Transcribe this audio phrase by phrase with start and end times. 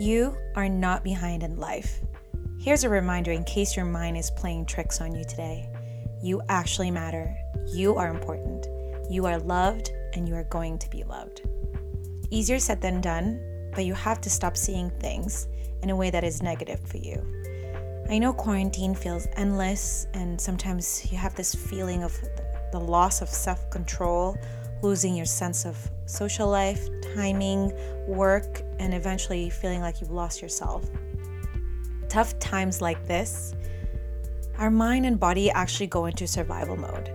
[0.00, 2.00] You are not behind in life.
[2.58, 5.68] Here's a reminder in case your mind is playing tricks on you today.
[6.22, 7.36] You actually matter.
[7.72, 8.66] You are important.
[9.10, 11.42] You are loved and you are going to be loved.
[12.30, 13.40] Easier said than done,
[13.74, 15.46] but you have to stop seeing things
[15.82, 17.24] in a way that is negative for you.
[18.08, 22.18] I know quarantine feels endless, and sometimes you have this feeling of
[22.72, 24.36] the loss of self control,
[24.82, 25.76] losing your sense of
[26.12, 27.72] social life, timing,
[28.06, 30.84] work, and eventually feeling like you've lost yourself.
[32.08, 33.54] Tough times like this,
[34.58, 37.10] our mind and body actually go into survival mode.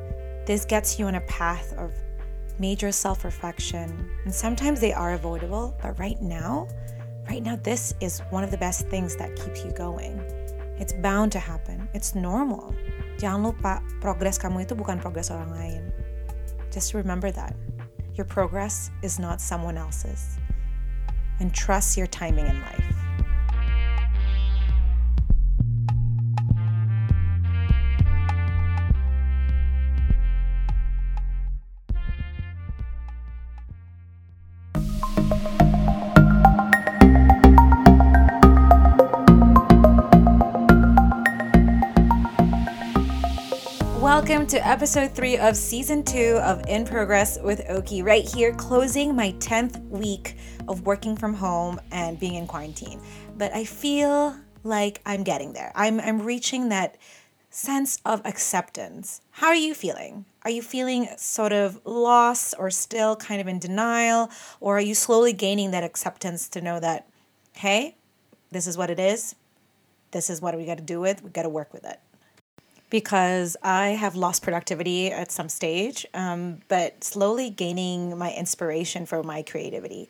[0.45, 1.93] This gets you on a path of
[2.59, 6.67] major self reflection, and sometimes they are avoidable, but right now,
[7.29, 10.17] right now, this is one of the best things that keeps you going.
[10.79, 11.87] It's bound to happen.
[11.93, 12.73] It's normal.
[13.17, 15.83] Jangan lupa, progres kamu itu bukan progres orang lain.
[16.69, 17.53] Just remember that.
[18.17, 20.39] Your progress is not someone else's.
[21.39, 22.96] And trust your timing in life.
[44.47, 49.13] Welcome to episode three of season two of In Progress with Oki, right here, closing
[49.13, 50.37] my 10th week
[50.69, 53.01] of working from home and being in quarantine.
[53.37, 55.73] But I feel like I'm getting there.
[55.75, 56.95] I'm, I'm reaching that
[57.49, 59.19] sense of acceptance.
[59.31, 60.23] How are you feeling?
[60.43, 64.31] Are you feeling sort of lost or still kind of in denial?
[64.61, 67.09] Or are you slowly gaining that acceptance to know that,
[67.51, 67.97] hey,
[68.51, 69.35] this is what it is?
[70.11, 71.21] This is what we got to do with.
[71.21, 71.99] We got to work with it
[72.89, 79.23] because I have lost productivity at some stage, um, but slowly gaining my inspiration for
[79.23, 80.09] my creativity.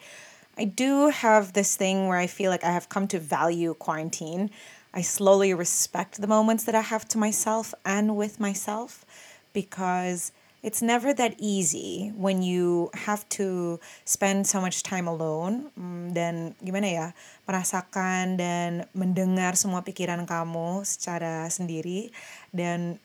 [0.58, 4.50] I do have this thing where I feel like I have come to value quarantine.
[4.94, 9.06] I slowly respect the moments that I have to myself and with myself
[9.53, 10.31] because
[10.66, 16.57] it's never that easy when you have to spend so much time alone mm, dan
[16.59, 17.07] gimana ya
[17.45, 22.09] merasakan dan mendengar semua pikiran kamu secara sendiri
[22.50, 22.97] dan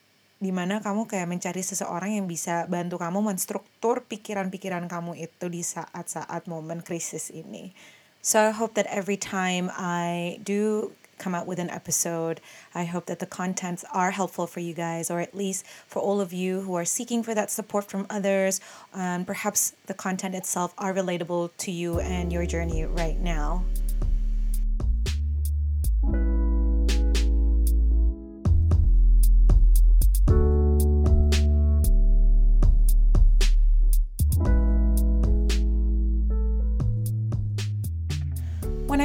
[0.42, 5.62] di mana kamu kayak mencari seseorang yang bisa bantu kamu menstruktur pikiran-pikiran kamu itu di
[5.62, 7.70] saat-saat momen krisis ini.
[8.26, 10.90] So I hope that every time I do
[11.22, 12.40] come out with an episode.
[12.74, 16.20] I hope that the contents are helpful for you guys, or at least for all
[16.20, 18.60] of you who are seeking for that support from others.
[18.92, 23.64] And perhaps the content itself are relatable to you and your journey right now.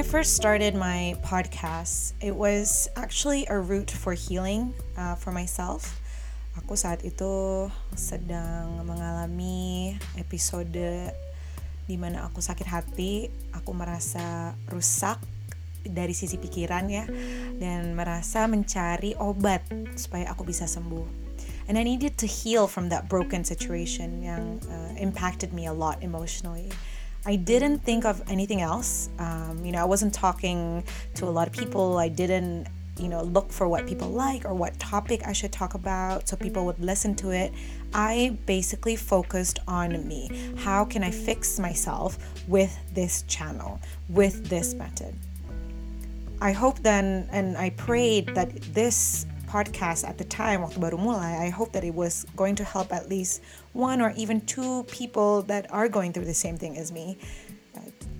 [0.07, 5.99] First started my podcast, it was actually a route for healing uh, for myself.
[6.55, 11.11] Aku saat itu sedang mengalami episode
[11.83, 15.19] di mana aku sakit hati, aku merasa rusak
[15.83, 17.03] dari sisi pikiran ya,
[17.59, 19.67] dan merasa mencari obat
[19.99, 21.27] supaya aku bisa sembuh.
[21.67, 25.99] And I needed to heal from that broken situation yang uh, impacted me a lot
[25.99, 26.71] emotionally.
[27.27, 29.09] I didn't think of anything else.
[29.19, 30.81] Um, you know, I wasn't talking
[31.15, 31.97] to a lot of people.
[31.97, 32.67] I didn't,
[32.97, 36.37] you know, look for what people like or what topic I should talk about so
[36.37, 37.51] people would listen to it.
[37.93, 40.53] I basically focused on me.
[40.55, 42.17] How can I fix myself
[42.47, 45.13] with this channel, with this method?
[46.39, 51.39] I hope then, and I prayed that this podcast at the time waktu baru mulai,
[51.39, 53.41] I hope that it was going to help at least
[53.71, 57.17] one or even two people that are going through the same thing as me.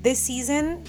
[0.02, 0.88] This season,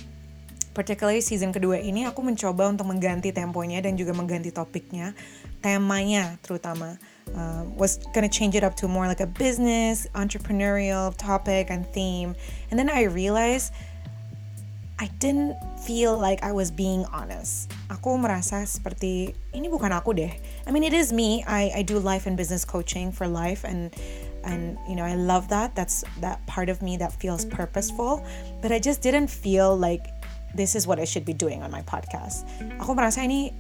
[0.78, 5.10] particularly season kedua ini, aku mencoba untuk mengganti temponya dan juga mengganti topiknya,
[5.58, 6.96] temanya terutama.
[7.28, 12.32] Uh, was gonna change it up to more like a business, entrepreneurial topic and theme.
[12.70, 13.74] And then I realized
[14.98, 17.70] I didn't feel like I was being honest.
[17.86, 20.34] Aku merasa seperti ini bukan aku deh.
[20.66, 21.46] I mean it is me.
[21.46, 23.94] I I do life and business coaching for life and
[24.42, 25.78] and you know I love that.
[25.78, 28.26] That's that part of me that feels purposeful.
[28.58, 30.10] But I just didn't feel like
[30.58, 32.42] this is what I should be doing on my podcast.
[32.82, 33.54] Aku merasa ini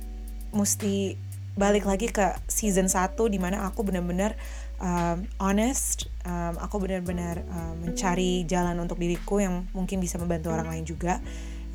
[0.50, 1.14] mesti
[1.58, 4.38] balik lagi ke season 1 di mana aku benar-benar
[4.80, 10.68] um, honest um, aku benar-benar um, mencari jalan untuk diriku yang mungkin bisa membantu orang
[10.70, 11.20] lain juga.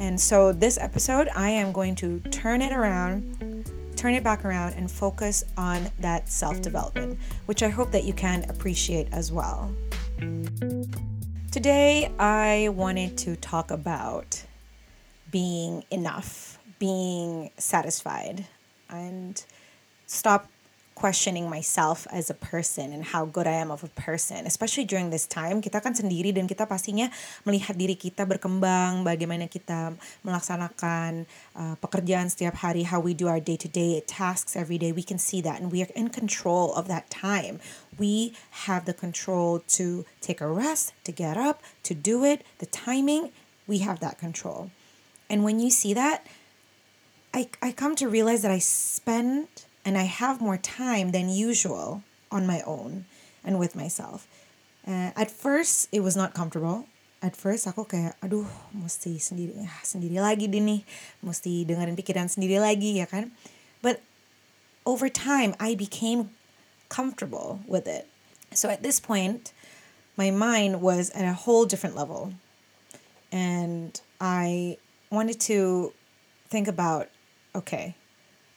[0.01, 3.23] And so this episode I am going to turn it around
[3.93, 7.15] turn it back around and focus on that self-development
[7.45, 9.71] which I hope that you can appreciate as well.
[11.53, 14.43] Today I wanted to talk about
[15.29, 18.45] being enough, being satisfied,
[18.89, 19.43] and
[20.05, 20.49] stop
[20.95, 24.45] questioning myself as a person and how good I am of a person.
[24.45, 27.09] Especially during this time, kita kan sendiri dan kita pastinya
[27.43, 31.25] melihat diri kita berkembang, bagaimana kita melaksanakan
[31.57, 34.93] uh, pekerjaan setiap hari, how we do our day-to-day tasks every day.
[34.93, 37.59] We can see that and we are in control of that time.
[37.97, 38.33] We
[38.65, 43.29] have the control to take a rest, to get up, to do it, the timing,
[43.67, 44.71] we have that control.
[45.29, 46.25] And when you see that,
[47.33, 49.47] I, I come to realize that I spend
[49.85, 53.05] and I have more time than usual on my own
[53.43, 54.27] and with myself.
[54.87, 56.87] Uh, at first, it was not comfortable.
[57.23, 60.83] At first, aku kayak, aduh, mesti sendiri, ah, sendiri lagi deh nih,
[61.23, 63.31] mesti dengerin pikiran sendiri lagi ya kan.
[63.79, 64.03] But
[64.83, 66.35] over time, I became
[66.91, 68.11] comfortable with it.
[68.51, 69.55] So at this point,
[70.19, 72.35] my mind was at a whole different level.
[73.31, 74.77] And I
[75.09, 75.93] wanted to
[76.51, 77.07] think about
[77.55, 77.95] okay,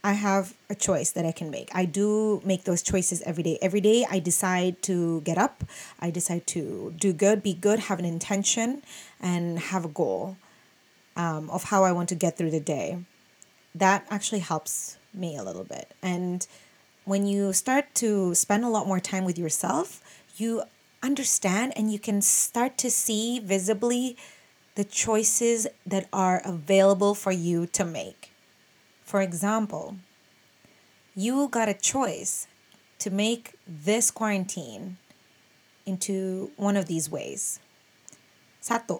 [0.07, 1.69] I have a choice that I can make.
[1.75, 3.59] I do make those choices every day.
[3.61, 5.65] Every day I decide to get up,
[5.99, 8.83] I decide to do good, be good, have an intention,
[9.21, 10.37] and have a goal
[11.17, 13.05] um, of how I want to get through the day.
[13.75, 15.93] That actually helps me a little bit.
[16.01, 16.47] And
[17.05, 20.05] when you start to spend a lot more time with yourself,
[20.37, 20.63] you
[21.03, 24.17] understand and you can start to see visibly
[24.77, 28.36] the choices that are available for you to make.
[29.07, 30.03] For example,
[31.15, 32.51] you got a choice
[32.99, 34.99] to make this quarantine
[35.87, 37.63] into one of these ways.
[38.59, 38.99] Satu,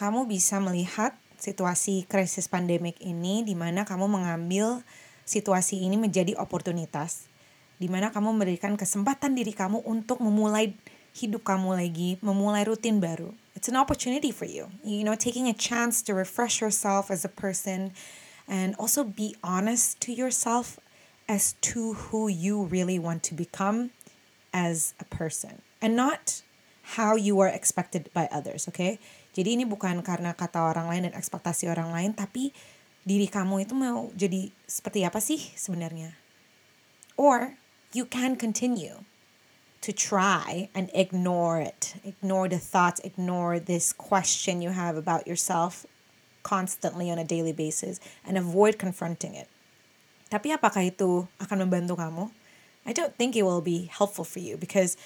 [0.00, 4.80] kamu bisa melihat situasi krisis pandemik ini di mana kamu mengambil
[5.28, 7.28] situasi ini menjadi oportunitas
[7.76, 10.72] di mana kamu memberikan kesempatan diri kamu untuk memulai
[11.12, 13.36] hidup kamu lagi, memulai rutin baru.
[13.52, 14.72] It's an opportunity for you.
[14.80, 17.92] You know, taking a chance to refresh yourself as a person
[18.50, 20.82] and also be honest to yourself
[21.30, 23.94] as to who you really want to become
[24.50, 26.42] as a person and not
[26.98, 28.98] how you are expected by others, okay?
[29.30, 32.50] Jadi ini bukan karena kata orang lain dan ekspektasi orang lain, tapi
[33.06, 36.18] diri kamu itu mau jadi seperti apa sih sebenarnya?
[37.14, 37.54] Or
[37.94, 39.06] you can continue
[39.86, 45.86] to try and ignore it, ignore the thoughts, ignore this question you have about yourself
[46.42, 49.48] constantly on a daily basis and avoid confronting it.
[50.30, 52.30] Tapi apakah itu akan membantu kamu?
[52.86, 54.96] I don't think it will be helpful for you because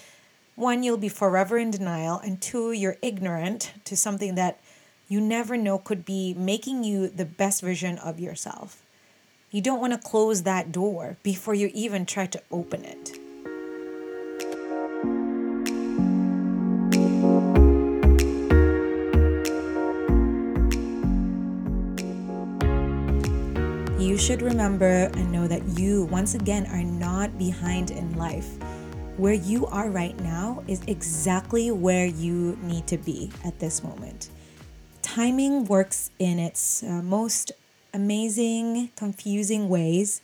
[0.54, 4.60] one, you'll be forever in denial, and two, you're ignorant to something that
[5.08, 8.82] you never know could be making you the best version of yourself.
[9.50, 13.18] You don't want to close that door before you even try to open it.
[24.14, 28.48] You should remember and know that you, once again, are not behind in life.
[29.16, 34.30] Where you are right now is exactly where you need to be at this moment.
[35.02, 37.50] Timing works in its uh, most
[37.92, 40.20] amazing, confusing ways,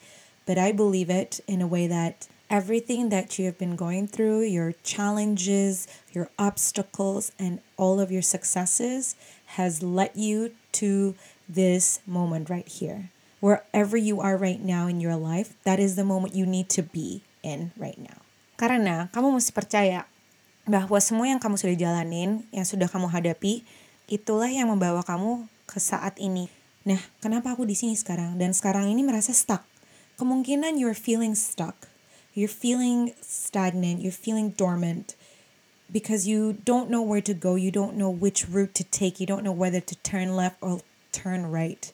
[0.47, 4.43] but I believe it in a way that everything that you have been going through,
[4.43, 9.17] your challenges, your obstacles, and all of your successes
[9.47, 11.17] has led you to
[11.49, 13.11] this moment right here
[13.41, 16.85] wherever you are right now in your life, that is the moment you need to
[16.85, 18.21] be in right now.
[18.61, 20.05] Karena kamu mesti percaya
[20.69, 23.65] bahwa semua yang kamu sudah jalanin, yang sudah kamu hadapi,
[24.07, 26.53] itulah yang membawa kamu ke saat ini.
[26.85, 28.37] Nah, kenapa aku di sini sekarang?
[28.37, 29.65] Dan sekarang ini merasa stuck.
[30.21, 31.89] Kemungkinan you're feeling stuck.
[32.37, 34.05] You're feeling stagnant.
[34.05, 35.17] You're feeling dormant.
[35.91, 37.59] Because you don't know where to go.
[37.59, 39.19] You don't know which route to take.
[39.19, 41.91] You don't know whether to turn left or turn right.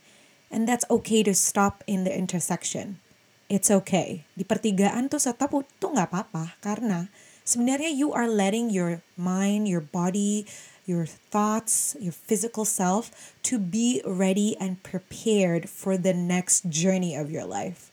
[0.50, 3.02] And that's okay to stop in the intersection.
[3.46, 4.26] It's okay.
[4.34, 7.10] Di pertigaan tuh stop tuh nggak apa-apa karena
[7.46, 10.46] sebenarnya you are letting your mind, your body,
[10.86, 17.30] your thoughts, your physical self to be ready and prepared for the next journey of
[17.30, 17.90] your life.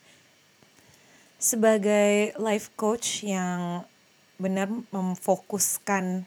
[1.41, 3.83] Sebagai life coach yang
[4.41, 6.25] benar memfokuskan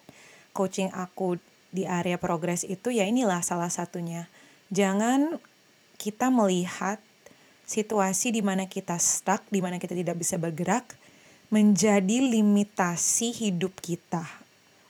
[0.54, 1.40] coaching aku
[1.74, 4.30] di area progres itu ya inilah salah satunya.
[4.70, 5.38] Jangan
[5.98, 7.02] kita melihat
[7.66, 10.94] situasi di mana kita stuck, di mana kita tidak bisa bergerak,
[11.50, 14.24] menjadi limitasi hidup kita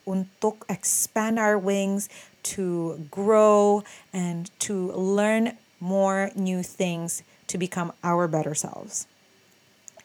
[0.06, 2.06] untuk expand our wings,
[2.46, 3.82] to grow,
[4.14, 9.10] and to learn more new things to become our better selves.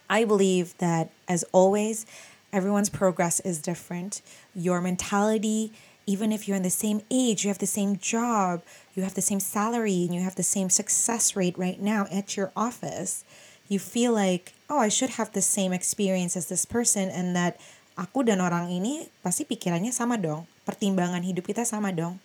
[0.10, 2.06] I believe that, as always,
[2.52, 4.22] everyone's progress is different.
[4.58, 5.72] Your mentality
[6.12, 8.60] even if you're in the same age, you have the same job,
[8.92, 12.36] you have the same salary, and you have the same success rate right now at
[12.36, 13.24] your office,
[13.72, 17.56] you feel like, oh, I should have the same experience as this person, and that
[17.96, 22.20] aku dan orang ini pasti pikirannya sama dong, pertimbangan hidup kita sama dong.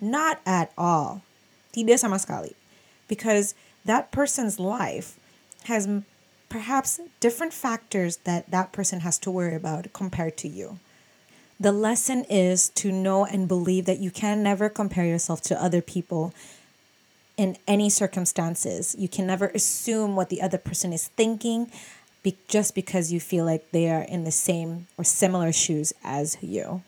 [0.00, 1.20] Not at all.
[1.76, 2.56] Tidak sama sekali.
[3.04, 3.52] Because
[3.84, 5.20] that person's life
[5.68, 5.84] has
[6.48, 10.80] perhaps different factors that that person has to worry about compared to you.
[11.58, 15.80] The lesson is to know and believe that you can never compare yourself to other
[15.80, 16.34] people
[17.38, 18.94] in any circumstances.
[18.98, 21.70] You can never assume what the other person is thinking
[22.22, 26.36] be- just because you feel like they are in the same or similar shoes as
[26.42, 26.82] you.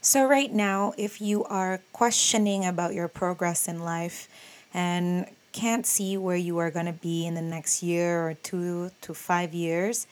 [0.00, 4.28] So, right now, if you are questioning about your progress in life
[4.72, 8.90] and can't see where you are going to be in the next year or two
[9.02, 10.06] to five years,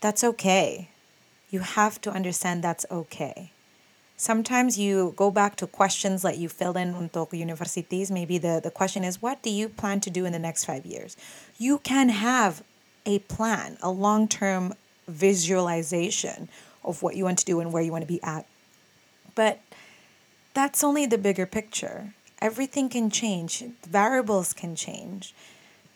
[0.00, 0.90] that's okay
[1.56, 3.50] you have to understand that's okay.
[4.18, 8.10] Sometimes you go back to questions that you filled in untuk universities.
[8.10, 10.84] Maybe the, the question is, what do you plan to do in the next five
[10.84, 11.16] years?
[11.56, 12.62] You can have
[13.06, 14.74] a plan, a long term
[15.08, 16.48] visualization
[16.84, 18.44] of what you want to do and where you want to be at.
[19.34, 19.60] But
[20.52, 22.12] that's only the bigger picture.
[22.48, 25.34] Everything can change, variables can change.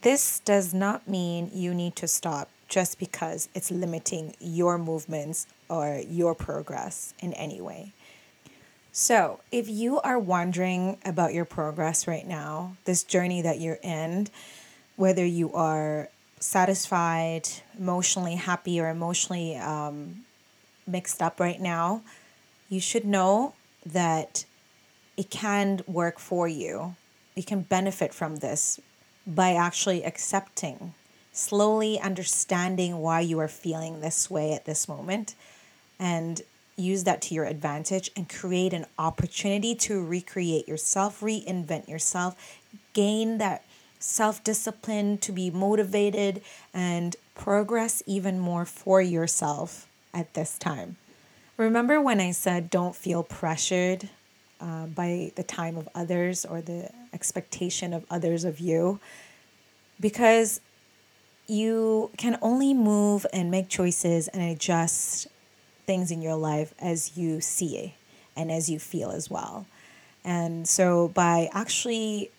[0.01, 6.01] This does not mean you need to stop just because it's limiting your movements or
[6.09, 7.93] your progress in any way.
[8.93, 14.29] So, if you are wondering about your progress right now, this journey that you're in,
[14.97, 16.09] whether you are
[16.41, 17.49] satisfied,
[17.79, 20.25] emotionally happy, or emotionally um,
[20.87, 22.03] mixed up right now,
[22.69, 24.45] you should know that
[25.17, 26.97] it can work for you.
[27.37, 28.81] You can benefit from this
[29.27, 30.95] by actually accepting
[31.41, 35.35] slowly understanding why you are feeling this way at this moment
[35.99, 36.43] and
[36.77, 42.59] use that to your advantage and create an opportunity to recreate yourself, reinvent yourself,
[42.93, 43.65] gain that
[43.99, 46.43] self discipline to be motivated
[46.73, 50.97] and progress even more for yourself at this time.
[51.57, 54.09] Remember when I said don't feel pressured
[54.61, 58.99] uh, by the time of others or the expectation of others of you?
[60.01, 60.61] Because
[61.51, 65.27] you can only move and make choices and adjust
[65.85, 67.95] things in your life as you see
[68.37, 69.67] and as you feel as well.
[70.25, 72.31] And so by actually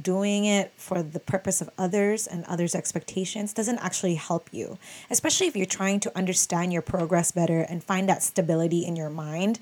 [0.00, 4.78] doing it for the purpose of others and others' expectations doesn't actually help you,
[5.10, 9.10] especially if you're trying to understand your progress better and find that stability in your
[9.10, 9.58] mind.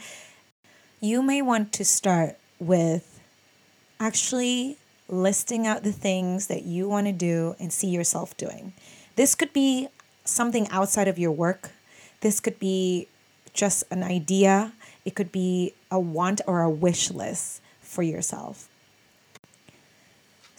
[1.00, 3.20] You may want to start with
[3.98, 4.76] actually
[5.10, 8.72] listing out the things that you want to do and see yourself doing.
[9.16, 9.88] This could be
[10.24, 11.72] something outside of your work.
[12.20, 13.08] This could be
[13.52, 14.72] just an idea.
[15.04, 18.69] It could be a want or a wish list for yourself.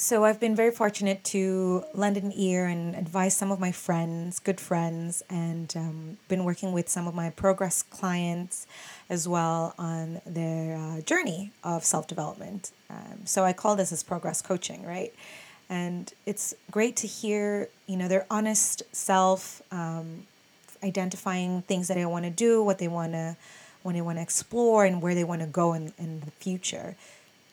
[0.01, 4.39] So I've been very fortunate to lend an ear and advise some of my friends,
[4.39, 8.65] good friends, and um, been working with some of my progress clients
[9.11, 12.71] as well on their uh, journey of self development.
[12.89, 15.13] Um, so I call this as progress coaching, right?
[15.69, 20.25] And it's great to hear, you know, their honest self, um,
[20.83, 23.37] identifying things that they want to do, what they want to,
[23.83, 26.95] when they want to explore, and where they want to go in, in the future.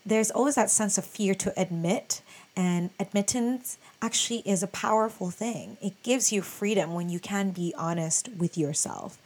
[0.09, 2.23] There's always that sense of fear to admit
[2.57, 5.77] and admittance actually is a powerful thing.
[5.83, 9.19] It gives you freedom when you can be honest with yourself.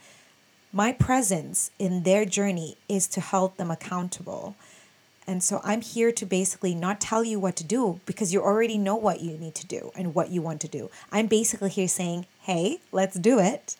[0.73, 4.57] My presence in their journey is to hold them accountable.
[5.25, 8.77] And so I'm here to basically not tell you what to do because you already
[8.77, 10.89] know what you need to do and what you want to do.
[11.13, 13.77] I'm basically here saying, hey, let's do it.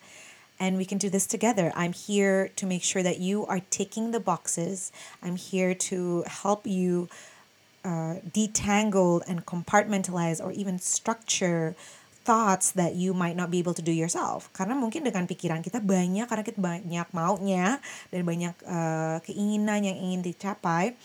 [0.64, 1.76] And we can do this together.
[1.76, 4.96] I'm here to make sure that you are ticking the boxes.
[5.20, 7.12] I'm here to help you
[7.84, 11.76] uh, detangle and compartmentalize or even structure
[12.24, 14.48] thoughts that you might not be able to do yourself.
[14.56, 17.76] Karena mungkin dengan pikiran kita banyak, karena kita banyak maunya
[18.08, 20.96] dan banyak uh, keinginan yang ingin dicapai.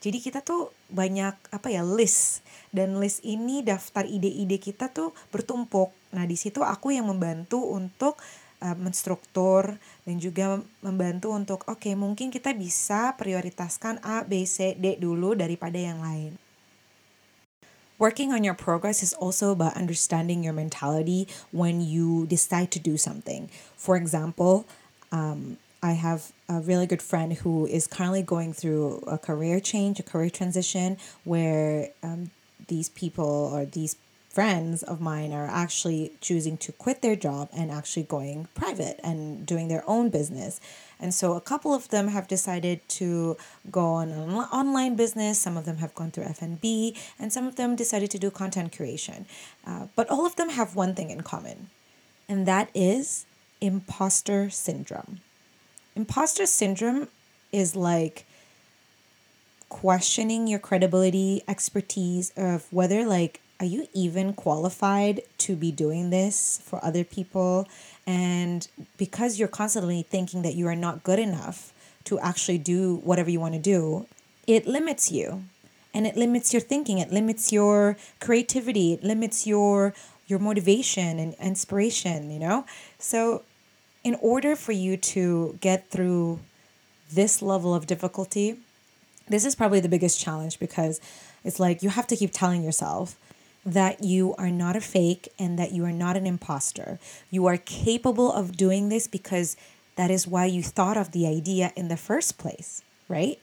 [0.00, 2.40] Jadi kita tuh banyak apa ya list
[2.72, 5.92] dan list ini daftar ide-ide kita tuh bertumpuk.
[6.16, 8.16] Nah di situ aku yang membantu untuk
[8.64, 9.76] uh, menstruktur
[10.08, 15.36] dan juga membantu untuk oke okay, mungkin kita bisa prioritaskan A, B, C, D dulu
[15.36, 16.40] daripada yang lain.
[18.00, 22.98] Working on your progress is also about understanding your mentality when you decide to do
[22.98, 23.46] something.
[23.78, 24.66] For example,
[25.14, 30.00] um, I have a really good friend who is currently going through a career change,
[30.00, 32.34] a career transition, where um,
[32.66, 33.94] these people or these
[34.34, 39.46] friends of mine are actually choosing to quit their job and actually going private and
[39.46, 40.60] doing their own business.
[40.98, 43.36] And so a couple of them have decided to
[43.70, 45.38] go on an online business.
[45.38, 48.76] Some of them have gone through F&B and some of them decided to do content
[48.76, 49.26] creation.
[49.64, 51.70] Uh, but all of them have one thing in common,
[52.28, 53.26] and that is
[53.60, 55.20] imposter syndrome.
[55.94, 57.08] Imposter syndrome
[57.52, 58.26] is like
[59.68, 66.60] questioning your credibility, expertise of whether like are you even qualified to be doing this
[66.64, 67.68] for other people?
[68.06, 71.72] And because you're constantly thinking that you are not good enough
[72.04, 74.06] to actually do whatever you want to do,
[74.46, 75.44] it limits you.
[75.94, 79.94] And it limits your thinking, it limits your creativity, it limits your
[80.26, 82.64] your motivation and inspiration, you know?
[82.98, 83.42] So
[84.02, 86.40] in order for you to get through
[87.12, 88.56] this level of difficulty,
[89.28, 91.00] this is probably the biggest challenge because
[91.44, 93.16] it's like you have to keep telling yourself
[93.64, 97.00] that you are not a fake and that you are not an imposter.
[97.32, 99.56] You are capable of doing this because
[99.96, 103.40] that is why you thought of the idea in the first place, right?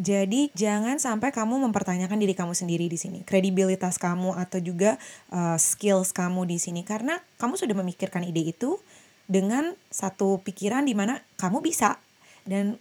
[0.00, 4.96] Jadi jangan sampai kamu mempertanyakan diri kamu sendiri di sini, kredibilitas kamu atau juga
[5.28, 8.80] uh, skills kamu di sini karena kamu sudah memikirkan ide itu
[9.28, 12.00] dengan satu pikiran di mana kamu bisa
[12.48, 12.80] dan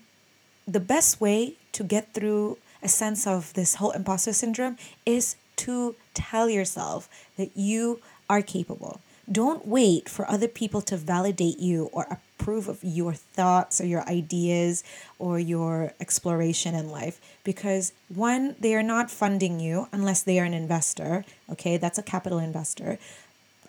[0.64, 5.96] the best way to get through a sense of this whole imposter syndrome is to
[6.14, 9.02] tell yourself that you are capable.
[9.32, 14.08] Don't wait for other people to validate you or approve of your thoughts or your
[14.10, 14.84] ideas
[15.20, 20.46] or your exploration in life because one, they are not funding you unless they are
[20.46, 21.24] an investor.
[21.50, 22.98] Okay, that's a capital investor.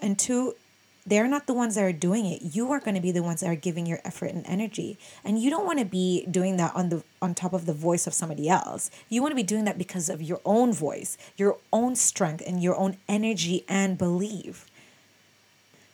[0.00, 0.54] And two,
[1.04, 2.42] they're not the ones that are doing it.
[2.42, 4.98] You are going to be the ones that are giving your effort and energy.
[5.24, 8.06] And you don't want to be doing that on the on top of the voice
[8.06, 8.90] of somebody else.
[9.08, 12.62] You want to be doing that because of your own voice your own strength and
[12.62, 14.66] your own energy and belief.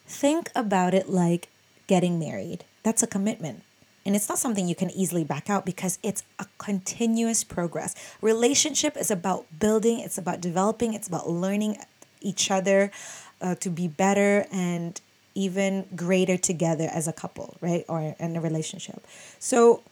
[0.07, 1.49] Think about it like
[1.87, 2.65] getting married.
[2.83, 3.63] That's a commitment.
[4.05, 7.95] And it's not something you can easily back out because it's a continuous progress.
[8.23, 11.77] Relationship is about building it's about developing it's about learning
[12.21, 12.91] each other
[13.41, 15.01] uh, to be better and
[15.35, 17.85] even greater together as a couple, right?
[17.89, 19.07] Or in a relationship.
[19.39, 19.83] So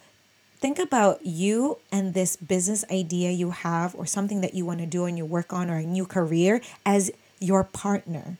[0.58, 4.86] think about you and this business idea you have or something that you want to
[4.86, 8.38] do and you work on or a new career as your partner.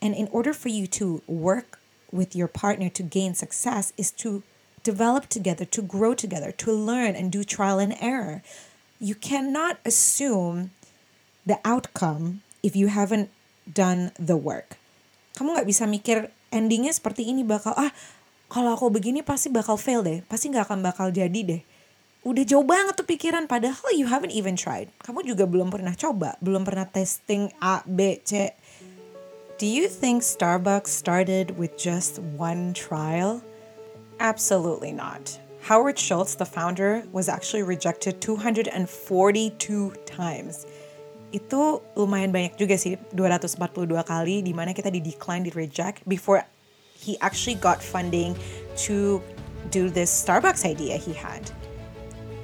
[0.00, 1.78] And in order for you to work
[2.12, 4.42] with your partner to gain success is to
[4.82, 8.42] develop together, to grow together, to learn and do trial and error.
[9.00, 10.72] You cannot assume
[11.46, 13.30] the outcome if you haven't
[13.68, 14.76] done the work.
[15.38, 17.90] Kamu nggak bisa mikir endingnya seperti ini bakal ah
[18.52, 21.62] kalau aku begini pasti bakal fail deh, pasti nggak akan bakal jadi deh.
[22.22, 24.92] Udah jauh banget tuh pikiran padahal you haven't even tried.
[25.02, 28.54] Kamu juga belum pernah coba, belum pernah testing A, B, C.
[29.58, 33.42] Do you think Starbucks started with just one trial?
[34.22, 35.38] Absolutely not.
[35.66, 38.74] Howard Schultz, the founder, was actually rejected 242
[40.06, 40.66] times
[41.32, 46.44] itu lumayan banyak juga sih 242 kali di mana kita di decline di reject before
[47.00, 48.36] he actually got funding
[48.76, 49.18] to
[49.72, 51.50] do this Starbucks idea he had.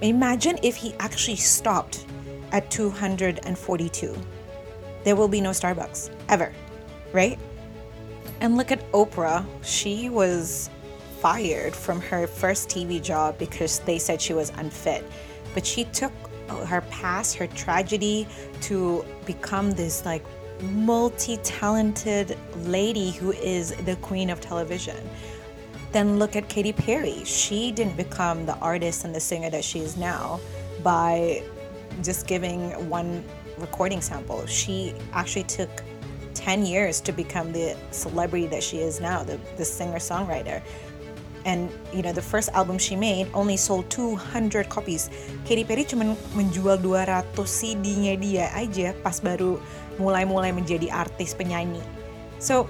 [0.01, 2.07] Imagine if he actually stopped
[2.53, 4.16] at 242.
[5.05, 6.53] There will be no Starbucks ever,
[7.12, 7.38] right?
[8.40, 9.44] And look at Oprah.
[9.62, 10.70] She was
[11.20, 15.05] fired from her first TV job because they said she was unfit.
[15.55, 16.12] But she took
[16.48, 18.26] her past, her tragedy,
[18.62, 20.24] to become this like
[20.61, 25.08] multi-talented lady who is the queen of television.
[25.92, 27.24] Then look at Katy Perry.
[27.24, 30.40] She didn't become the artist and the singer that she is now
[30.82, 31.42] by
[32.02, 33.24] just giving one
[33.58, 34.44] recording sample.
[34.46, 35.70] She actually took
[36.34, 40.62] 10 years to become the celebrity that she is now, the, the singer songwriter
[41.48, 45.08] and you know the first album she made only sold 200 copies.
[45.48, 49.56] Katy Perry cuma menjual 200 CD-nya dia aja pas baru
[49.96, 51.80] mulai-mulai menjadi artis penyanyi.
[52.37, 52.68] So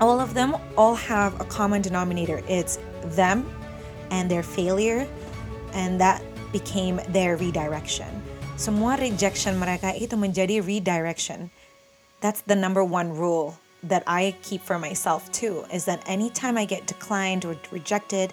[0.00, 2.40] all of them all have a common denominator.
[2.48, 2.80] It's
[3.12, 3.44] them
[4.08, 5.04] and their failure
[5.76, 6.24] and that
[6.56, 8.08] became their redirection.
[8.56, 11.52] Semua rejection mereka itu menjadi redirection.
[12.24, 16.64] That's the number one rule that I keep for myself too is that anytime I
[16.64, 18.32] get declined or rejected,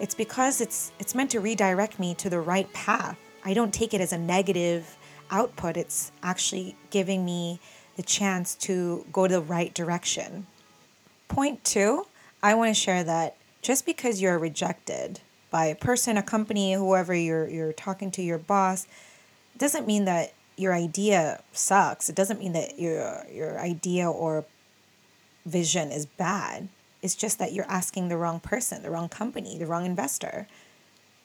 [0.00, 3.18] it's because it's it's meant to redirect me to the right path.
[3.44, 4.96] I don't take it as a negative
[5.30, 5.76] output.
[5.76, 7.60] It's actually giving me
[7.96, 10.46] the chance to go the right direction.
[11.28, 12.06] Point 2,
[12.42, 17.14] I want to share that just because you're rejected by a person, a company, whoever
[17.14, 18.86] you're you're talking to, your boss,
[19.56, 24.44] doesn't mean that your idea sucks, it doesn't mean that your your idea or
[25.44, 26.68] vision is bad.
[27.02, 30.46] It's just that you're asking the wrong person, the wrong company, the wrong investor.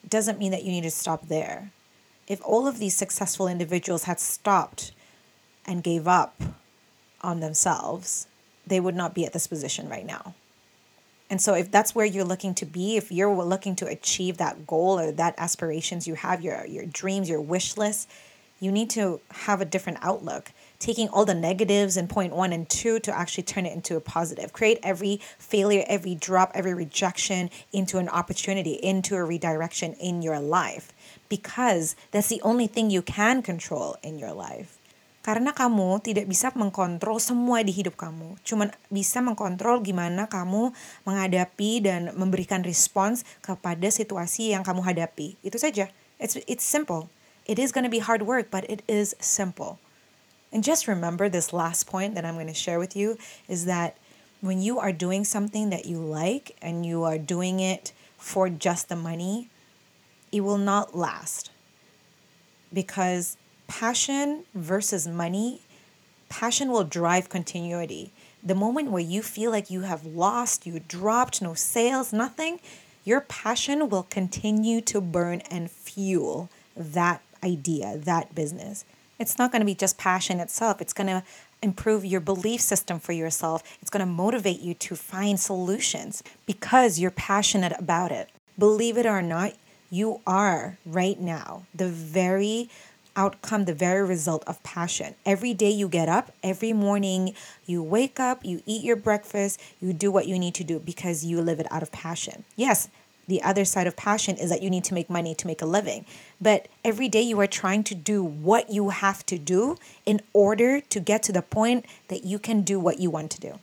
[0.03, 1.71] It doesn't mean that you need to stop there.
[2.27, 4.91] If all of these successful individuals had stopped
[5.65, 6.41] and gave up
[7.21, 8.27] on themselves,
[8.67, 10.35] they would not be at this position right now.
[11.29, 14.65] And so if that's where you're looking to be, if you're looking to achieve that
[14.65, 18.09] goal or that aspirations you have, your your dreams, your wish list,
[18.59, 20.51] you need to have a different outlook.
[20.79, 24.01] Taking all the negatives in point one and two to actually turn it into a
[24.01, 24.55] positive.
[24.55, 30.39] Create every failure, every drop, every rejection into an opportunity, into a redirection in your
[30.39, 30.95] life.
[31.27, 34.79] Because that's the only thing you can control in your life.
[35.19, 38.39] Karena kamu tidak bisa mengkontrol semua di hidup kamu.
[38.47, 40.71] Cuman bisa mengkontrol gimana kamu
[41.03, 45.35] menghadapi dan memberikan respons kepada situasi yang kamu hadapi.
[45.43, 45.91] Itu saja.
[46.23, 47.11] It's it's simple.
[47.43, 49.75] It is going to be hard work, but it is simple.
[50.51, 53.97] And just remember this last point that I'm going to share with you is that
[54.41, 58.89] when you are doing something that you like and you are doing it for just
[58.89, 59.49] the money,
[60.31, 61.51] it will not last.
[62.73, 65.61] Because passion versus money,
[66.29, 68.11] passion will drive continuity.
[68.43, 72.59] The moment where you feel like you have lost, you dropped, no sales, nothing,
[73.03, 78.85] your passion will continue to burn and fuel that idea, that business.
[79.19, 81.23] It's not going to be just passion itself, it's going to
[81.61, 83.63] improve your belief system for yourself.
[83.81, 88.29] It's going to motivate you to find solutions because you're passionate about it.
[88.57, 89.53] Believe it or not,
[89.89, 92.69] you are right now the very
[93.15, 95.15] outcome, the very result of passion.
[95.25, 97.33] Every day you get up, every morning
[97.65, 101.25] you wake up, you eat your breakfast, you do what you need to do because
[101.25, 102.45] you live it out of passion.
[102.55, 102.87] Yes,
[103.29, 105.65] the other side of passion is that you need to make money to make a
[105.65, 106.05] living.
[106.41, 110.81] But every day you are trying to do what you have to do in order
[110.81, 113.59] to get to the point that you can do what you want to do.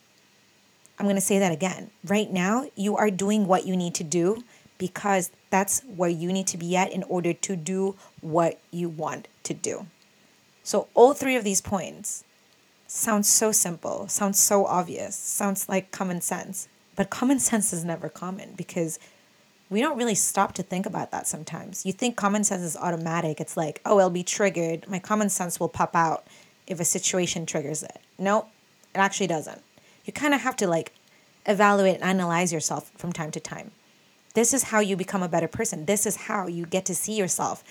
[0.99, 1.91] I'm going to say that again.
[2.05, 4.45] Right now, you are doing what you need to do
[4.79, 9.29] because that's where you need to be at in order to do what you want
[9.43, 9.87] to do.
[10.63, 12.25] So, all three of these points
[12.87, 16.69] sound so simple, sounds so obvious, sounds like common sense.
[16.95, 18.99] But common sense is never common because
[19.69, 21.85] we don't really stop to think about that sometimes.
[21.85, 23.41] You think common sense is automatic.
[23.41, 24.89] It's like, oh, I'll be triggered.
[24.89, 26.27] My common sense will pop out
[26.67, 28.01] if a situation triggers it.
[28.19, 28.47] No,
[28.95, 29.63] it actually doesn't.
[30.05, 30.93] You kind of have to like
[31.47, 33.73] evaluate and analyze yourself from time to time.
[34.35, 35.87] This is how you become a better person.
[35.87, 37.65] This is how you get to see yourself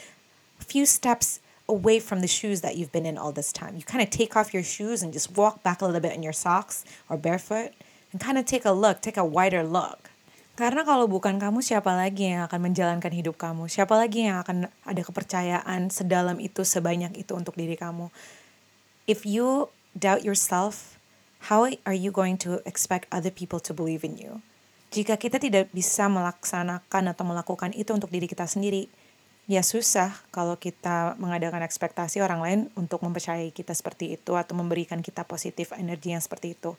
[0.59, 3.75] a few steps away from the shoes that you've been in all this time.
[3.75, 6.23] You kind of take off your shoes and just walk back a little bit in
[6.23, 7.71] your socks or barefoot
[8.11, 10.09] and kind of take a look, take a wider look.
[10.55, 13.67] Karena kalau bukan kamu, siapa lagi yang akan menjalankan hidup kamu?
[13.67, 18.07] Siapa lagi yang akan ada kepercayaan sedalam itu, sebanyak itu untuk diri kamu?
[19.03, 20.95] If you doubt yourself,
[21.51, 24.39] how are you going to expect other people to believe in you?
[24.95, 28.87] Jika kita tidak bisa melaksanakan atau melakukan itu untuk diri kita sendiri,
[29.45, 34.99] ya susah kalau kita mengadakan ekspektasi orang lain untuk mempercayai kita seperti itu atau memberikan
[34.99, 36.73] kita positif energi yang seperti itu.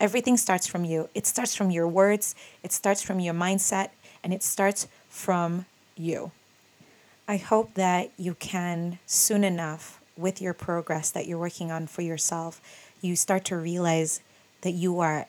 [0.00, 1.08] Everything starts from you.
[1.12, 2.32] It starts from your words,
[2.64, 3.92] it starts from your mindset,
[4.24, 6.32] and it starts from you.
[7.28, 12.04] I hope that you can soon enough, with your progress that you're working on for
[12.04, 12.60] yourself,
[13.00, 14.20] you start to realize
[14.60, 15.24] that you are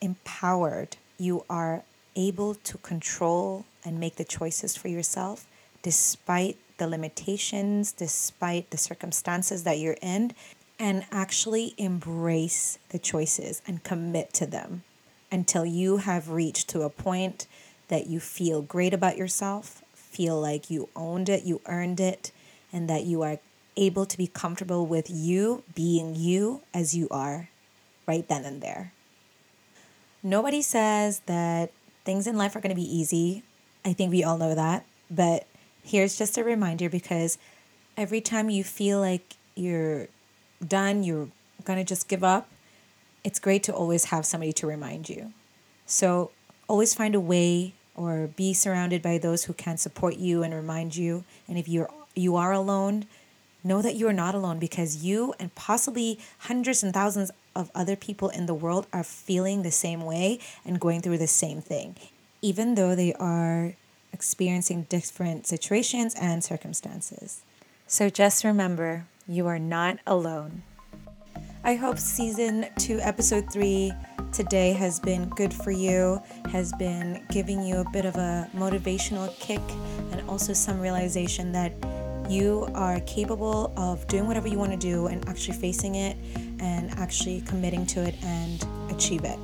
[0.00, 1.82] empowered you are
[2.16, 5.46] able to control and make the choices for yourself
[5.82, 10.32] despite the limitations, despite the circumstances that you're in,
[10.78, 14.82] and actually embrace the choices and commit to them
[15.30, 17.46] until you have reached to a point
[17.88, 22.32] that you feel great about yourself, feel like you owned it, you earned it,
[22.72, 23.38] and that you are
[23.76, 27.48] able to be comfortable with you being you as you are
[28.06, 28.92] right then and there.
[30.22, 31.72] Nobody says that
[32.04, 33.42] things in life are going to be easy.
[33.84, 34.84] I think we all know that.
[35.10, 35.46] But
[35.82, 37.38] here's just a reminder because
[37.96, 40.08] every time you feel like you're
[40.66, 41.28] done, you're
[41.64, 42.48] going to just give up,
[43.24, 45.32] it's great to always have somebody to remind you.
[45.86, 46.30] So
[46.68, 50.96] always find a way or be surrounded by those who can support you and remind
[50.96, 51.24] you.
[51.46, 53.06] And if you're you are alone,
[53.64, 57.96] know that you are not alone because you and possibly hundreds and thousands of other
[57.96, 61.96] people in the world are feeling the same way and going through the same thing,
[62.40, 63.74] even though they are
[64.12, 67.42] experiencing different situations and circumstances.
[67.86, 70.62] So just remember, you are not alone.
[71.64, 73.92] I hope season two, episode three
[74.32, 76.20] today has been good for you,
[76.50, 79.60] has been giving you a bit of a motivational kick,
[80.10, 81.72] and also some realization that
[82.28, 86.16] You are capable of doing whatever you want to do and actually facing it
[86.60, 89.38] and actually committing to it and achieve it.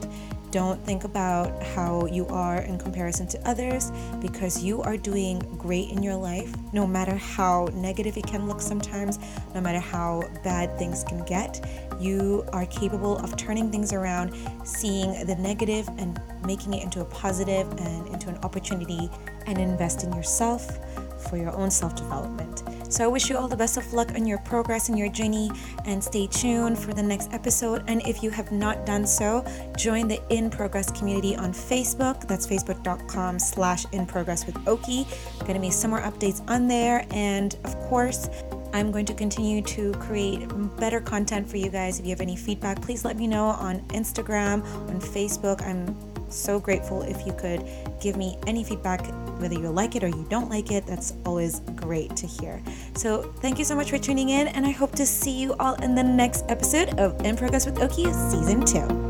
[0.51, 5.91] Don't think about how you are in comparison to others because you are doing great
[5.91, 9.19] in your life, no matter how negative it can look sometimes,
[9.55, 11.69] no matter how bad things can get.
[12.01, 14.35] You are capable of turning things around,
[14.65, 19.11] seeing the negative and making it into a positive and into an opportunity,
[19.47, 20.79] and invest in yourself
[21.19, 22.63] for your own self development.
[22.91, 25.51] So I wish you all the best of luck on your progress and your journey
[25.85, 27.85] and stay tuned for the next episode.
[27.87, 29.45] And if you have not done so,
[29.77, 32.27] join the In Progress community on Facebook.
[32.27, 35.07] That's facebook.com slash in progress with Oki.
[35.41, 37.07] Gonna be some more updates on there.
[37.11, 38.31] And of course,
[38.73, 41.99] I'm going to continue to create better content for you guys.
[41.99, 45.63] If you have any feedback, please let me know on Instagram, on Facebook.
[45.63, 45.97] I'm
[46.31, 47.65] so grateful if you could
[48.01, 49.01] give me any feedback,
[49.39, 50.87] whether you like it or you don't like it.
[50.87, 52.63] That's always great to hear.
[52.95, 55.75] So, thank you so much for tuning in, and I hope to see you all
[55.77, 59.08] in the next episode of In Progress with Oki Season 2.